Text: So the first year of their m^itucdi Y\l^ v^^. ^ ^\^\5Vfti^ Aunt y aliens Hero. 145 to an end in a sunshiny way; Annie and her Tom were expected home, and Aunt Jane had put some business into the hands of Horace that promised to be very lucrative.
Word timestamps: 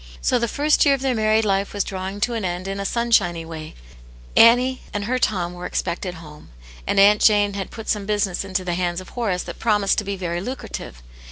So 0.19 0.39
the 0.39 0.47
first 0.47 0.83
year 0.83 0.95
of 0.95 1.01
their 1.01 1.13
m^itucdi 1.13 1.45
Y\l^ 1.45 1.61
v^^. 1.63 1.63
^ 1.63 1.63
^\^\5Vfti^ 1.63 1.93
Aunt 1.93 1.93
y 1.93 1.93
aliens 1.93 1.93
Hero. 1.93 1.97
145 1.99 2.21
to 2.21 2.33
an 2.33 2.43
end 2.45 2.67
in 2.67 2.79
a 2.79 2.85
sunshiny 2.85 3.45
way; 3.45 3.75
Annie 4.35 4.81
and 4.95 5.03
her 5.05 5.19
Tom 5.19 5.53
were 5.53 5.67
expected 5.67 6.13
home, 6.15 6.49
and 6.87 6.99
Aunt 6.99 7.21
Jane 7.21 7.53
had 7.53 7.69
put 7.69 7.87
some 7.87 8.07
business 8.07 8.43
into 8.43 8.65
the 8.65 8.73
hands 8.73 8.99
of 8.99 9.09
Horace 9.09 9.43
that 9.43 9.59
promised 9.59 9.99
to 9.99 10.03
be 10.03 10.15
very 10.15 10.41
lucrative. 10.41 11.03